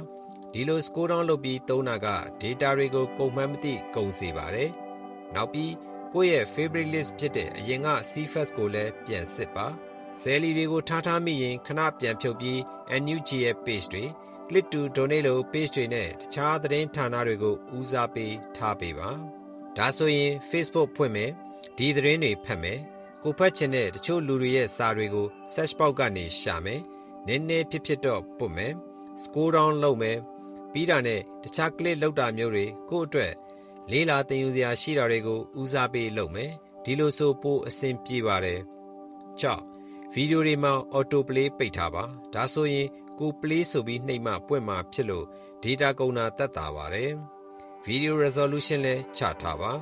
[0.52, 2.08] ဒီလို scroll down လုပ်ပြီးသုံးတာက
[2.42, 4.70] data တွေကိုကုန်မှန်းမသိကုန်စေပါတယ်
[5.34, 5.72] နောက်ပြီး
[6.14, 9.66] ကိုယ့်ရဲ့ favorite list ဖြစ်တဲ့အရင်က CFS ကိုလည်းပြန်စစ်ပါ
[10.20, 12.58] ဆယ်လီတွေကိုထားထားမိရင်ခဏပြန်ဖြုတ်ပြီး
[13.02, 14.04] NUG ရဲ့ page တွေ
[14.48, 19.10] click to donate လို့ page တွေနဲ့တခြားသတင်းဌာနတွေကိုဦးစားပေးထားပေးပါ
[19.78, 21.30] ဒါဆိုရင် Facebook ဖွင့်မယ်
[21.78, 22.78] ဒီသတင်းတွေဖတ်မယ်
[23.22, 26.80] ကိုဖတ်ချင်တဲ့တချို့လူတွေရဲ့စာတွေကို search box ကနေရှာမယ်
[27.26, 28.72] နည်းနည်းဖြစ်ဖြစ်တော့ပုတ်မယ်
[29.22, 30.18] scroll down လုပ်မယ်
[30.72, 33.32] ပြီးတာနဲ့တခြား click လောက်တာမျိုးတွေကိုယ့်အတွက်
[33.90, 36.50] လေးလာသင်ယူစရာရှိတာတွေကိုဦးစားပေးလုပ်မယ်
[36.84, 38.60] ဒီလိုဆိုပိုအဆင်ပြေပါတယ်
[39.40, 42.88] 6ဗီဒီယိုတွေမှာ auto play ပိတ်ထားပါဒါဆိုရင်
[43.18, 45.26] ကို play ဆိုပြီးနှိပ်မှပွင့်မှာဖြစ်လို့
[45.62, 47.12] data ကုန်တာတက်တာပါတယ်
[47.86, 49.72] video resolution လည်းချထားပါ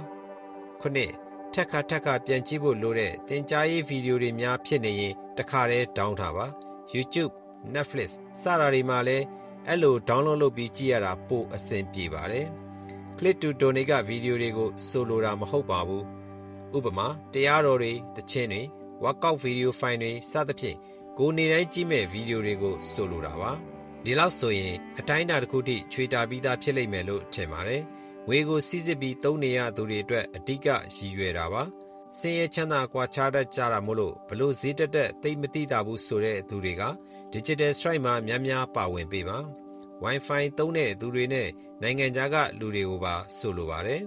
[0.80, 1.12] ခုနှစ်
[1.54, 6.46] ထက်ခါထက်ခါပြန်ကြည့်ဖို့လိုတဲ့သင်ကြားရေးဗီဒီယိုတွေများဖြစ်နေရင်တခါတည်းဒေါင်းထားပါ
[6.92, 7.32] YouTube
[7.74, 8.08] Netflix
[8.40, 9.24] စတာတွေမှာလည်း
[9.68, 12.46] အဲ့လို download လုပ်ပြီးကြည့်ရတာပိုအဆင်ပြေပါတယ်
[13.18, 16.04] click to donate ကဗီဒီယိုတွေကိုဆိုလိုတာမဟုတ်ပါဘူး
[16.76, 18.62] ဥပမာတရားတော်တွေတခြင်းတွေ
[19.02, 20.76] workout video file တွေစသဖြင့်
[21.18, 23.52] ကိုနေတိုင်းကြည့်မဲ့ဗီဒီယိုတွေကိုဆိုလိုတာပါ
[24.08, 27.82] ဒီလောက်ဆိုရင်အတိုင်းအတာတစ်ခုထိချွေတာပြီးသားဖြစ်လိမ့်မယ်လို့ထင်ပါတယ်
[28.26, 31.62] ငွေကိုစီးစစ်ပြီးသုံးနေရသူတွေအတွက်အဓိကရည်ရွယ်တာပါ
[32.18, 36.82] စင်ရချမ်းသာကွာခြားတတ်ကြတာမို့လို့ဘလို့ဈေးတက်တက်သိမသိတာဘူးဆိုတဲ့သူတွေက
[37.32, 39.38] Digital Strike မှာများများပါဝင်ပေးပါ
[40.04, 41.48] Wi-Fi သုံးတဲ့သူတွေနဲ့
[41.82, 44.02] နိုင်ငံခြားကလူတွေကိုပါဆိုလိုပါတယ်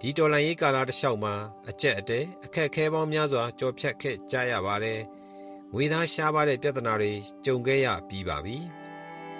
[0.00, 1.34] ဒီတော်လန်ရေးကာလတစ်လျှောက်မှာ
[1.70, 5.00] အကျက်အတဲအခက်ခဲပေါင်းများစွာကြော်ဖြတ်ခဲ့ကြရပါတယ်
[5.72, 7.12] ငွေသားရှားပါတဲ့ပြဿနာတွေ
[7.44, 8.58] ကြုံခဲ့ရပြီးပါပြီ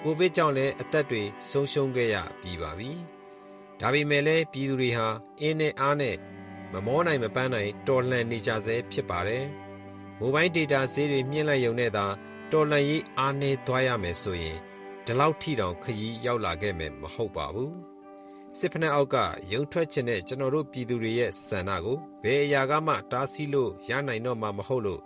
[0.03, 2.91] ကိုဗစ်ကြောင့်လည်းအသက်တွေဆုံးရှုံးခဲ့ရပြီးပါပြီ
[3.79, 5.07] ဒါပေမဲ့လည်းပြည်သူတွေဟာ
[5.41, 6.15] အင်းနဲ့အားနဲ့
[6.73, 9.45] မမောနိုင်မပန်းနိုင်တော်လှန်နေကြဆဲဖြစ်ပါတယ်
[10.19, 12.05] မိုဘိုင်းဒေတာဈေးတွေမြင့်လိုက်ရုံနဲ့သာ
[12.51, 14.57] တော်လှန်ရေးအားနည်းသွားရမယ်ဆိုရင်
[15.05, 17.75] ဒီလောက်ထိတောင်ခရီးရောက်လာခဲ့မယ်မဟုတ်ပါဘူး
[18.57, 19.17] စစ်ဖက်နှက်အောက်က
[19.51, 25.01] ရုံထွက်ခြင်းတဲ့ကျွန်တော်တို့ပြည်သူတွေရဲ့ဆန္ဒကိုဘယ်အရာကမှတားဆီးလို့ရနိုင်တော့မှာမဟုတ်လို့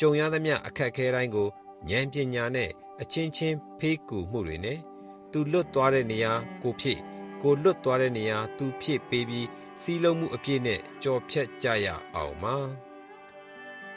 [0.00, 1.48] ကြုံရသမျှအခက်အခဲတိုင်းကို
[1.90, 2.70] ဉာဏ်ပညာနဲ့
[3.00, 4.78] အချင်းချင်းဖေးကူမှုတွေနဲ့
[5.32, 6.98] သူလွတ်သွားတဲ့နေရာကိုဖြစ်
[7.42, 9.48] ကိုလွတ်သွားတဲ့နေရာသူဖြစ်ပေးပြီး
[9.80, 12.56] စီးလုံးမှုအပြည့်နဲ့ကြော်ဖြတ်ကြရအောင်ပါ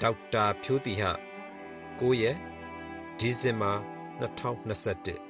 [0.02, 1.04] ဒေါက်တာဖြိုးတီဟ
[2.00, 2.38] 9ရက်
[3.20, 3.72] ဒီဇင်ဘာ
[4.22, 5.27] 2021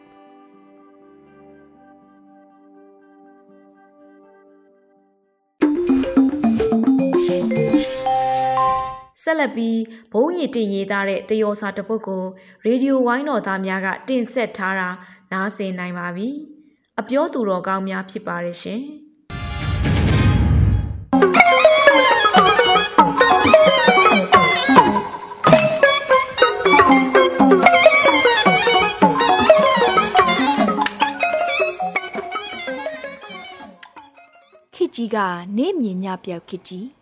[9.23, 9.79] ဆက်လက်ပြီး
[10.13, 12.23] ဘုံရည်တင်ရေးသားတဲ့တယောစာတစ်ပုဒ်ကို
[12.65, 14.89] ရေဒီယိုဝိုင်းတော်သားများကတင်ဆက်ထားတာ
[15.31, 16.27] နားဆင်နိုင်ပါပြီ။
[16.99, 18.81] အပြောသူတော်ကောင်းများဖြစ်ပါရဲ့ရှင်။
[34.75, 35.17] ခစ်ကြီးက
[35.57, 36.96] နေမြင်ညပြောက်ခစ်ကြီး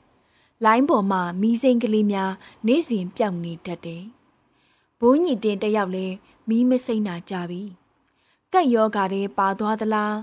[0.63, 2.31] လိုင်းပေါ်မှာမီးစိမ်းကလေးများ
[2.67, 4.03] နေ့စဉ်ပြောက်နေတတ်တယ်။
[4.99, 6.07] ဘိုးညီတင်တယောက်လဲ
[6.49, 7.61] မီးမစိမ့်တာကြပြီ။
[8.53, 10.15] ကက်ယောဂါတွေပါသွားသလား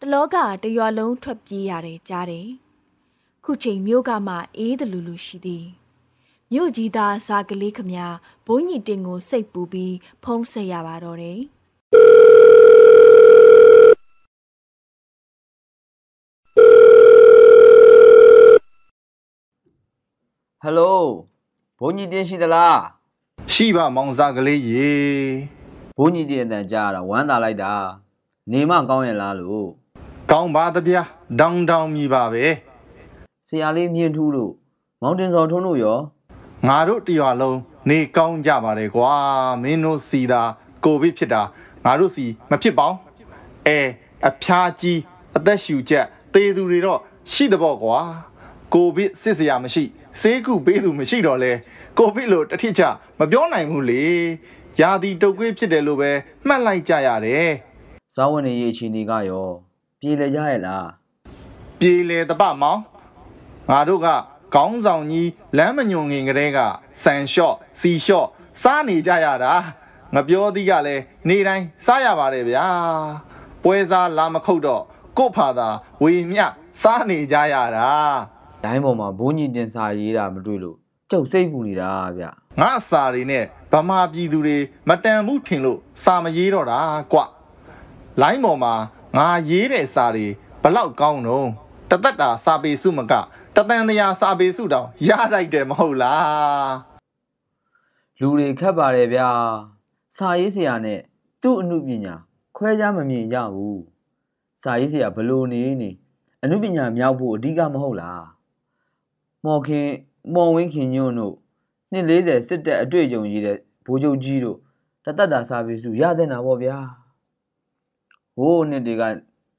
[0.00, 2.48] တလောကတရွာလုံးထွက်ပြေးရတယ်ကြားတယ်။
[3.44, 5.64] ခုချိန်မြို့ကမှအေးတလူလူရှိသည်။
[6.52, 7.92] မြို့ကြီးသားစားကလေးခမ
[8.46, 9.94] ဘိုးညီတင်ကိုစိတ်ပူပြီး
[10.24, 11.40] ဖုံးဆက်ရပါတော့တယ်။
[20.66, 21.00] ဟယ်လို
[21.73, 22.78] ဘုန်း ကြီးတင်းရှိသလား
[23.52, 24.92] ရှိပါမောင်စားကလေးရေ
[25.98, 27.72] ဘုန်းကြီးတင်းအတန်ကြားရတာဝမ်းသာလိုက်တာ
[28.52, 29.66] နေမကောင်းရဲ့လားလို့
[30.30, 31.02] ကောင်းပါတဗျာ
[31.40, 32.44] ဒေါင်ဒေါင်မြည်ပါပဲ
[33.48, 34.52] ဆရာလေးမြင့်ထူးတို့
[35.02, 35.98] မောင်တင်စော်ထွန်းတို့ရော
[36.68, 39.12] ငါတို့တရွာလုံးနေကောင်းကြပါတယ်ကွာ
[39.62, 40.42] မင်းတို့စီတာ
[40.84, 41.42] ကိုဗစ်ဖြစ်တာ
[41.84, 42.96] ငါတို့စီမဖြစ်ပေါင်း
[43.66, 43.78] အဲ
[44.28, 44.98] အဖျားကြီး
[45.36, 47.00] အသက်ရှူချက်သေသူတွေတော့
[47.32, 47.98] ရှိတဲ့ပေါ့ကွာ
[48.74, 49.84] ကိုဗစ်စစ်စရာမရှိ
[50.20, 51.52] ဆေးကုပေးသူမရှိတော့လဲ
[51.98, 52.82] ကိုဗစ်လို့တစ်ထစ်ချ
[53.18, 54.04] မပြောနိုင်ဘူးလေ
[54.80, 56.10] ယာတီတုတ်ကွေးဖြစ်တယ်လို့ပဲ
[56.46, 57.48] မှတ်လိုက်ကြရတယ်
[58.14, 59.48] ဇာဝင်နေရေးအချိန်တွေကရော
[60.00, 60.88] ပြေလည်ကြရဲ့လား
[61.78, 62.80] ပြေလေတပမောင်
[63.70, 64.08] ငါတို့က
[64.54, 66.58] ခေါင်းဆောင်ကြီးလမ်းမညွန်ငင်ကလေးက
[67.02, 68.28] ဆန်လျှော့စီလျှော့
[68.62, 69.54] စားနေကြရတာ
[70.14, 72.66] ငပြောသီးကလည်းနေတိုင်းစားရပါတယ်ဗျာ
[73.62, 74.82] ပွဲစားလာမခုတ်တော့
[75.18, 75.68] ကို့ဖာသာ
[76.02, 76.44] ဝေမျှ
[76.82, 77.88] စားနေကြရတာ
[78.64, 80.76] ဒိုင်းပေါ်မှာဘုန်းကြီးတင်စာရေးတာမတွေ့လို့
[81.10, 82.24] ကျုပ်စိတ်ပူနေတာဗျ
[82.60, 84.56] ငါစာတွေနဲ့ဗမာပြည်သူတွေ
[84.88, 86.80] မတန်ဘူးထင်လို့စာမရေးတော့တာ
[87.12, 87.20] ကွ
[88.20, 88.74] လိုင်းပေါ်မှာ
[89.16, 90.26] ငါရေးတဲ့စာတွေ
[90.62, 91.48] ဘလောက်ကောင်းတော့
[91.90, 93.12] တသက်တာစာပေစုမက
[93.56, 96.72] တသန်တရားစာပေစုတောင်ရလိုက်တယ်မဟုတ်လား
[98.20, 99.28] လူတွေခက်ပါတယ်ဗျာ
[100.16, 101.00] စာရေးဆရာနဲ့
[101.42, 102.14] သူ့အမှုပညာ
[102.56, 103.82] ခွဲခြားမမြင်ကြဘူး
[104.62, 105.90] စာရေးဆရာဘလို့နေနေ
[106.42, 108.33] အမှုပညာမြောက်ဖို့အဓိကမဟုတ်လား
[109.44, 109.88] မော်ခင်
[110.34, 111.34] မော်ဝင်းခင်ညွန့်တို့
[111.92, 114.58] နှစ်40စစ်တပ်အတွေ့အကြုံကြီးတဲ့ဘိုးချုပ်ကြီးတို့
[115.04, 116.76] တသက်တာစာပေစုရတဲ့နာပေါ့ဗျာ
[118.36, 119.02] ဟိုးနှစ်တွေက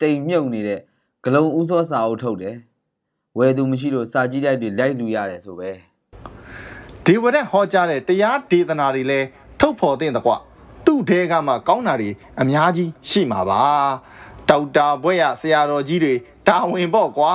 [0.02, 0.80] တိမ်မြုပ်နေတဲ့
[1.24, 2.56] ဂလုံဥသောစာအုပ်ထုတ်တယ်
[3.38, 5.70] ဝယ်သူမရှိလို့စာကြည့်တိုက်တွေလိုက်လူရတယ်ဆိုပဲ
[7.06, 9.20] ဒေဝရက်ဟောကြားတဲ့တရားဒေသနာတွေလဲ
[9.60, 10.32] ထုတ်ဖော်တဲ့တကွ
[10.86, 12.10] သူ့ထဲကမှကောင်းတာတွေ
[12.42, 13.62] အများကြီးရှိမှာပါ
[14.50, 16.14] ဒေါက်တာဘွဲ့ရဆရာတော်ကြီးတွေ
[16.48, 17.34] တာဝန်ပေါ့ကွာ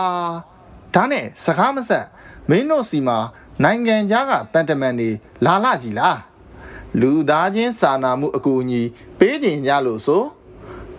[0.94, 2.06] ဒါနဲ့စကားမဆက်
[2.50, 3.18] မင်းတို့စီမှာ
[3.64, 5.10] နိုင်ငံခြားကတန်တမန်တွေ
[5.44, 6.18] လာလာကြီးလား
[7.00, 8.82] လူသားချင်းစာနာမှုအကူအညီ
[9.18, 10.22] ပေးကြင်ကြလို့ဆို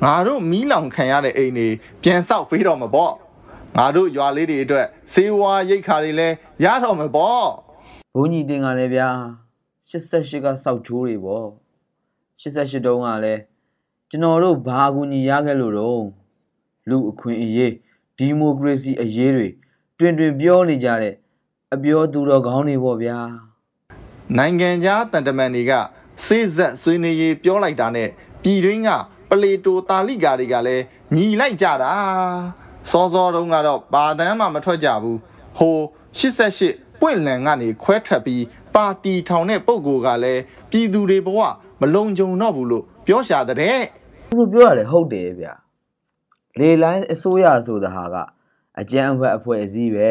[0.04, 1.68] ငါတို့မီးလောင်ခံရတဲ့အိမ်တွေ
[2.04, 3.14] ပြန်ဆောက်ပေးတော့မှာပေါ့
[3.78, 6.28] ငါတို့ရွာလေးတွေအတွက်စေဝါရိတ်ခါတွေလဲ
[6.64, 7.48] ရတော့မှာပေါ့
[8.16, 9.10] ဘုန်းကြီးတင်ကလည်းဗျာ
[9.90, 11.48] 88ကစောက်ချိုးတွေပေါ့
[12.42, 13.42] 88တုံးကလည်း
[14.10, 16.04] ကျွန်တော်တို့ဘာအကူညီရခဲ့လို့တော့
[16.90, 17.74] လူအခွင့်အရေး
[18.18, 19.48] ဒီမိုကရေစီအရေးတွေ
[19.98, 21.14] တွင်တွင်ပြောနေကြတဲ့
[21.75, 23.17] အပြောသူတော်ကောင်းတွေပေါ့ဗျာ
[24.38, 25.73] နိုင်ငံခြားတန်တမန်တွေက
[26.25, 28.10] စေ့ဆက်ဆွေးနွေးရေးပြောလိုက်တာနဲ့
[28.43, 28.89] ပြည်တွင်းက
[29.29, 30.84] ပလေတိုတာလိကာတွေကလည်း
[31.15, 31.91] ညီလိုက်ကြတာ
[32.91, 35.19] စောစောတုန်းကတော့ဘာတမ်းမှမထွက်ကြဘူး
[35.57, 35.77] ဟို
[36.19, 38.43] 88ပွင့်လန်ကနေခွဲထွက်ပြီး
[38.75, 41.39] ပါတီထောင်တဲ့ပုံကိုယ်ကလည်းပြည်သူတွေဘဝ
[41.81, 43.81] မလုံခြုံတော့ဘူးလို့ပြောရှာတဲ့
[44.31, 45.53] သူတို့ပြောရတယ်ဟုတ်တယ်ဗျာ
[46.60, 48.15] လေလိုင်းအစိုးရဆိုတာဟာက
[48.79, 50.10] အကြမ်းဖက်အဖွဲ့အစည်းပဲ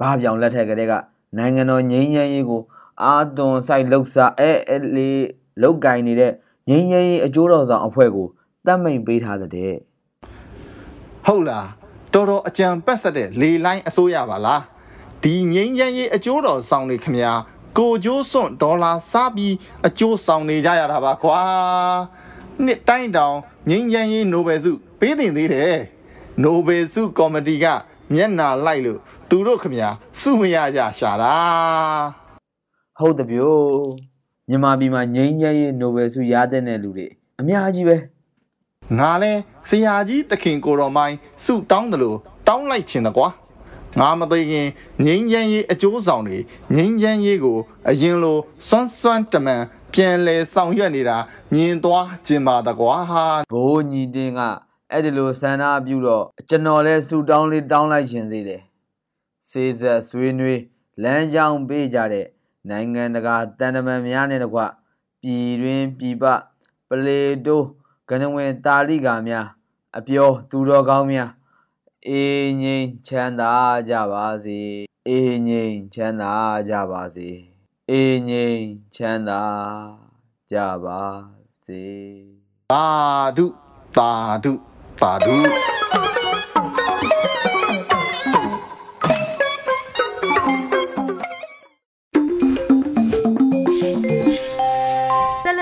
[0.00, 0.92] ဘာပြောင်လက်ထက်ကလေးက
[1.36, 2.62] နိုင်ငံတော်ငြိမ်းချမ်းရေးကို
[3.02, 5.22] အာသွန်ဆိုင်လှုပ်ရှားအဲအဲလေး
[5.62, 6.32] လောက်ကင်နေတဲ့
[6.68, 8.28] ငြိမ်းချမ်းရေးအကျိုးတော်ဆောင်အဖွဲ့ကို
[8.66, 9.72] တတ်မိန်ပေးထားတဲ့
[11.26, 11.68] ဟုတ်လား
[12.12, 14.62] တော်တော်အကြံပတ်ဆက်တဲ့လေလိုင်းအစိုးရပါလား
[15.22, 17.32] ဒီငိမ့်ချမ်းရေးအကျိုးတော်ဆောင်တွေခမညာ
[17.78, 19.54] ကိုကျိုးစွန့်ဒေါ်လာစားပြီး
[19.86, 21.40] အကျိုးဆောင်နေကြရတာပါကွာ
[22.64, 23.36] နှစ်တိုင်းတောင်
[23.68, 25.76] ငင်းချမ်းရေးနိုဘယ်ဆုပေးတင်သေးတယ်
[26.42, 27.66] နိုဘယ်ဆုကော်မတီက
[28.14, 29.88] မျက်နာလိုက်လို့ သူတို့ခမညာ
[30.20, 31.34] စုမရကြရှာတာ
[32.98, 33.60] ဟုတ်တယ်ဗျို့
[34.48, 37.06] မြန်မာပြည်မှာငိမ့်ညံ့ရေးနိုဘယ်ဆုရတဲ့တဲ့လူတွေ
[37.40, 37.96] အများကြီးပဲ
[38.98, 39.32] ငါလဲ
[39.68, 42.16] ဆရာကြီးတခင်ကိုတော်မိုင်းစုတောင်းတယ်လို့
[42.48, 43.28] တောင်းလိုက်ချင်တယ်ကွာ
[43.98, 44.68] ငါမသိခင်
[45.04, 46.38] ငိမ့်ချမ်းရေးအကျိုးဆောင်တွေ
[46.74, 47.58] ငိမ့်ချမ်းရေးကို
[47.90, 48.38] အရင်လို
[48.68, 49.62] စွမ်းစွမ်းတမန်
[49.92, 51.16] ပြန်လဲဆောင်ရွက်နေတာ
[51.52, 54.40] မြင်သွားကျင်ပါတကွာဟာဘိုးညီတင်းက
[54.92, 58.62] အဲ့ဒီလိုဆန္ဒပြုတော့ကျွန်တော်လဲဆူတောင်းလေးတောင်းလိုက်ရှင်သေးတယ်
[59.50, 60.60] စေးဆက်ဆွေးနွေး
[61.02, 62.26] လမ်းကြောင်းပေးကြတဲ့
[62.68, 64.60] နိုင်ငံတကာတန်တမန်များနဲ့တကွ
[65.22, 66.24] ပြည်တွင်ပြည်ပ
[66.88, 67.62] ပလေတို
[68.08, 69.46] ကနဝင်တာလိကာများ
[69.98, 71.30] အပြောသူတော်ကောင်းများ
[72.08, 73.52] အေးငိမ်ချမ်းသာ
[73.88, 74.60] ကြပါစေ
[75.08, 76.32] အေးငိမ်ချမ်းသာ
[76.68, 77.30] ကြပါစေ
[77.90, 79.42] အေးငိမ်ချမ်းသာ
[80.50, 81.00] ကြပါ
[81.64, 81.84] စေ
[82.72, 82.86] သာ
[83.36, 83.46] ဓု
[83.96, 84.12] သာ
[84.44, 84.52] ဓု
[85.00, 86.19] သာဓု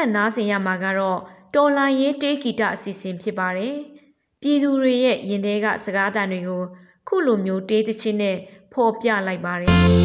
[0.08, 1.18] တက်လက်နားဆင်ရမှာကတော့
[1.54, 3.74] တော်လိုင်းရေးတေးဂီတအစီအစဉ်ဖြစ်ပါတယ်။
[4.40, 6.62] ပြည်သူတွေရဲ့ရင်ထဲကစကားသံတွေကို
[7.08, 8.36] ခုလိုမျိုးတေးသချင်းနဲ့
[8.72, 9.96] ဖော်ပြလိုက်ပါတယ်ပြည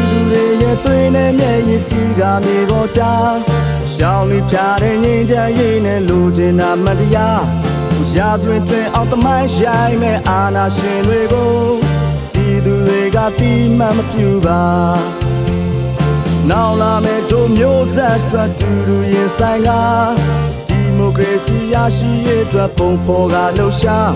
[0.00, 3.00] ်သူတွေရဲ့သွေးနဲ့မျက်ရည်စီကမြေပေါ်ချ
[3.92, 7.66] ရှောင်းလေးဖြာတဲ့ငြိမ်းချမ်းရေးနဲ့လူကျင်တာမတရား
[8.16, 11.85] ရာဇဝင်တွင်အောင်တမိုင်းရိုင်းမဲ့အာနာရှင်တွေကိုပြည်သူတွေ
[13.16, 14.62] ကတိမှန်မပြူပါ
[16.50, 19.70] နောက်လာမဲ့တို့မျိုးဆက်အတွက်တူတူရင်ဆိုင်က
[20.68, 24.12] ဒီမိုကရေစီရရှိရေးအတွက်ပုံဖော်ကလှူရှား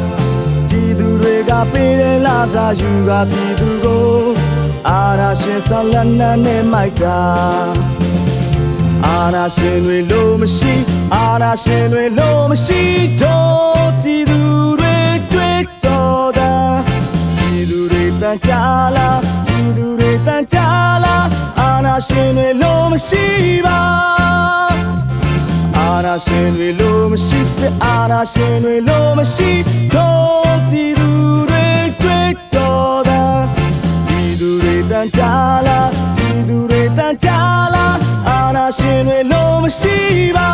[0.69, 4.07] ပြည်သူတွေကပေးတဲ့လာစားယူကပြည်သူကို
[4.89, 7.21] အာရရှင်ဆလန်းနဲ့မိုက်တာ
[9.07, 10.75] အာရရှင်တွေလို့မရှိ
[11.15, 12.81] အာရရှင်တွေလို့မရှိ
[13.21, 14.41] တို့ပြည်သူ
[14.81, 14.97] တွေ
[15.33, 16.00] တွေ့တော်တာပြည်သူ
[18.21, 18.53] တွေတန်ကြ
[18.97, 20.59] လားပြည်သူတွေတန်ကြ
[21.05, 21.27] လား
[21.59, 23.25] အာရရှင်တွေလို့မရှိ
[23.67, 23.81] ပါ
[25.77, 29.51] အာနာရှင်တွေလို့မရှိစစ်အာနာရှင်တွေလို့မရှိ
[29.95, 31.11] တို့ပြည်သူ
[31.49, 31.67] တွေ
[32.03, 33.23] တွေ့တော်တာ
[34.07, 35.23] ပြည်သူတွေတန်ကြ
[35.67, 37.29] လားပြည်သူတွေတန်ကြ
[37.75, 39.97] လားအာနာရှင်တွေလို့မရှိ
[40.37, 40.51] ပါ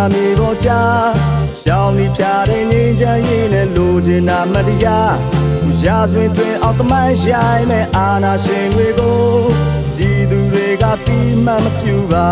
[0.00, 0.68] ည်စီကမြေပေါ်ချ
[1.60, 5.14] ရှောင်းလီဖြာတဲ့ငြိမ်းချမ်းရေးနဲ့လူကျင်တာမတရား
[5.84, 9.20] ရာဇဝင်တွင်အောင်တမိုင်းရိုင်းမဲ့အာနာရှင်တွေကို
[9.96, 12.30] ပြည်သူတွေကတိမှန်မပြူပါ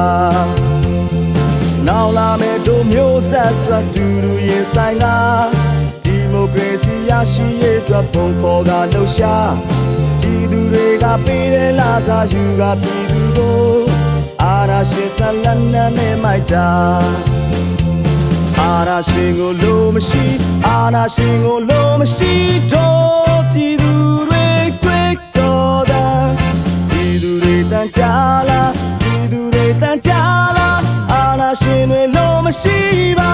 [1.86, 5.06] နောက်လာမဲ့တို့မျိုးဆက်အတွက်တူတူရင်ဆိုင်က
[6.04, 9.52] ဒီမိုကရေစီရရှိရေးအတွက်ပုံပေါ်ကလှူရှား
[10.20, 13.58] ပြည်သူတွေကပေးတဲ့လာစားယူကပြည်သူကို
[14.42, 16.68] အာရရှိဆလန်းနဲ့မိုက်တာ
[18.60, 20.24] အာရရှိကိုလို့မရှိ
[20.66, 22.32] အာရရှိကိုလို့မရှိ
[22.72, 23.92] တို့ပြည်သူ
[24.28, 24.46] တွေ
[24.82, 26.06] တွေ့တော်တာ
[26.88, 28.02] ပြည်သူတွေတန်ကြ
[28.48, 30.12] လားပြည်သူတွေတန်ကြ
[30.56, 30.80] လား
[31.12, 32.78] အာရရှိတွေလို့မရှိ
[33.18, 33.32] ပါ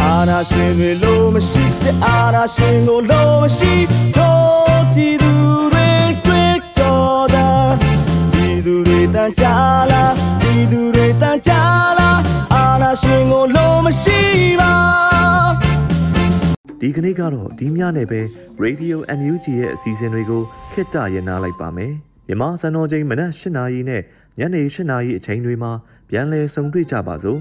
[0.00, 3.72] အာနာရှင်တွေလို့မရှိစစ်အာနာရှင်ကိုလို့မရှိ
[4.16, 5.35] တို့ပြည်သူ
[9.16, 9.46] တွေတန်ကြ
[9.92, 11.52] လားပြည်သူတွေတန်ကြ
[11.98, 12.20] လား
[12.54, 14.18] အာနာရှင်ကိုလို့မရှိ
[14.60, 14.72] ပါ
[16.80, 18.20] ဒီကနေ့ကတော့ဒီညနေပဲ
[18.64, 21.92] Radio NUG ရဲ့အစီအစဉ်တွေကိုခਿੱတရနာလိုက်ပါမယ်
[22.26, 24.02] မြန်မာစံတော်ချိန်မနက်၈နာရီနဲ့
[24.38, 25.72] ညနေ၈နာရီအချိန်တွေမှာ
[26.10, 27.38] ပြန်လည်ဆုံတွေ့ကြပါစို့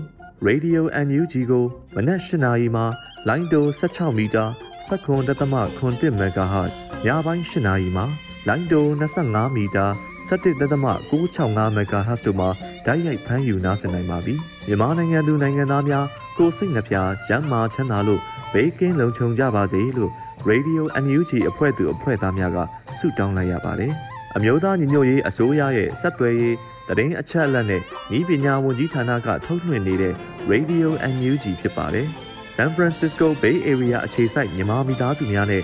[0.48, 2.86] Radio NUG ကိုမနက်၈နာရီမှာ
[3.28, 4.46] လိုင်းတို16မီတာ
[4.88, 8.06] 7.1 MHz ညပိုင်း၈နာရီမှာ
[8.48, 8.86] လိုင်းတို
[9.24, 9.88] 25မီတာ
[10.30, 12.50] 17.665 MHz တို့မှာ
[12.86, 14.36] ဓာတ်ရိုက်ဖမ်းယူနားဆင်နိုင်ပါပြီ
[14.68, 16.06] မြန်မာနိုင်ငံသူနိုင်ငံသားများ
[16.38, 16.96] ကိုယ်စိတ်နှပြ
[17.28, 18.22] ကျန်းမာချမ်းသာလို့
[18.54, 20.12] ဘေးကင်းလုံခြုံကြပါစေလို့
[20.50, 22.58] Radio NUG အဖွဲ့သူအဖွဲ့သားများက
[23.00, 23.92] ဆုတောင်းလိုက်ရပါတယ်။
[24.36, 26.56] အမျိုးသားညီညွတ်ရေးအစိုးရရဲ့စက်သွယ်ရေး
[26.88, 27.82] တရင်အချက်အလက်နဲ့
[28.18, 30.14] ဤပညာဝန်ကြီးဌာနကထုတ်လွှင့်နေတဲ့
[30.52, 32.08] Radio NUG ဖြစ်ပါတယ်။
[32.56, 35.64] San Francisco Bay Area အခြေစိုက်မြန်မာမိသားစုများနဲ့